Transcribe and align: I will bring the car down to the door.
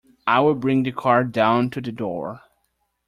I 0.25 0.39
will 0.39 0.55
bring 0.55 0.81
the 0.81 0.91
car 0.91 1.23
down 1.23 1.69
to 1.69 1.79
the 1.79 1.91
door. 1.91 2.41